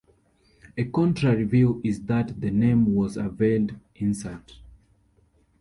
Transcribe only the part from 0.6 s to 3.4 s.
A contrary view is that the name was a